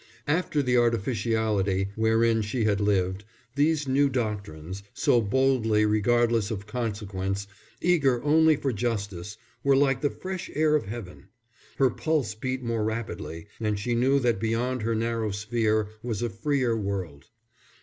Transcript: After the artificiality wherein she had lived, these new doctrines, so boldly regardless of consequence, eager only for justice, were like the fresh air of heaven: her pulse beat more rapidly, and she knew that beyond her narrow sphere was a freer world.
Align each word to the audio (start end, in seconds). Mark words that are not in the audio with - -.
After 0.27 0.63
the 0.63 0.77
artificiality 0.77 1.89
wherein 1.95 2.41
she 2.41 2.63
had 2.63 2.81
lived, 2.81 3.23
these 3.53 3.87
new 3.87 4.09
doctrines, 4.09 4.81
so 4.95 5.21
boldly 5.21 5.85
regardless 5.85 6.49
of 6.49 6.65
consequence, 6.65 7.45
eager 7.81 8.19
only 8.23 8.55
for 8.55 8.73
justice, 8.73 9.37
were 9.63 9.75
like 9.75 10.01
the 10.01 10.09
fresh 10.09 10.49
air 10.55 10.73
of 10.73 10.85
heaven: 10.87 11.27
her 11.75 11.91
pulse 11.91 12.33
beat 12.33 12.63
more 12.63 12.83
rapidly, 12.83 13.45
and 13.59 13.77
she 13.77 13.93
knew 13.93 14.17
that 14.19 14.39
beyond 14.39 14.81
her 14.81 14.95
narrow 14.95 15.29
sphere 15.29 15.89
was 16.01 16.23
a 16.23 16.31
freer 16.31 16.75
world. 16.75 17.27